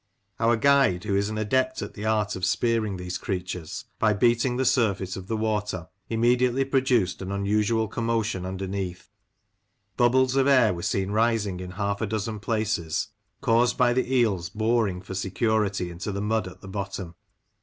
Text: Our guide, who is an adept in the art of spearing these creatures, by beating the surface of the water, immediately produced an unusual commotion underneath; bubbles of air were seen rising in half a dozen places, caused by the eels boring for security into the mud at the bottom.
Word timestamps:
Our 0.39 0.57
guide, 0.57 1.03
who 1.03 1.15
is 1.15 1.29
an 1.29 1.37
adept 1.37 1.79
in 1.83 1.91
the 1.91 2.05
art 2.05 2.35
of 2.35 2.43
spearing 2.43 2.97
these 2.97 3.19
creatures, 3.19 3.85
by 3.99 4.13
beating 4.13 4.57
the 4.57 4.65
surface 4.65 5.15
of 5.15 5.27
the 5.27 5.37
water, 5.37 5.89
immediately 6.09 6.65
produced 6.65 7.21
an 7.21 7.31
unusual 7.31 7.87
commotion 7.87 8.43
underneath; 8.43 9.11
bubbles 9.97 10.35
of 10.35 10.47
air 10.47 10.73
were 10.73 10.81
seen 10.81 11.11
rising 11.11 11.59
in 11.59 11.69
half 11.73 12.01
a 12.01 12.07
dozen 12.07 12.39
places, 12.39 13.09
caused 13.41 13.77
by 13.77 13.93
the 13.93 14.11
eels 14.11 14.49
boring 14.49 15.03
for 15.03 15.13
security 15.13 15.91
into 15.91 16.11
the 16.11 16.19
mud 16.19 16.47
at 16.47 16.61
the 16.61 16.67
bottom. 16.67 17.13